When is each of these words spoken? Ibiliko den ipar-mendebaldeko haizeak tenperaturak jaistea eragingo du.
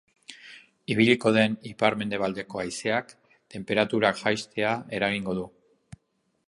Ibiliko 0.93 1.33
den 1.35 1.57
ipar-mendebaldeko 1.71 2.63
haizeak 2.63 3.13
tenperaturak 3.55 4.21
jaistea 4.25 4.75
eragingo 5.01 5.37
du. 5.43 5.47